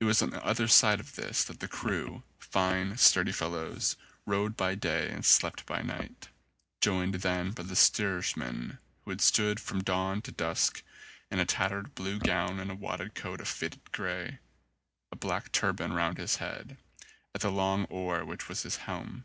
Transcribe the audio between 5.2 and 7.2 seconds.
slept by night, joined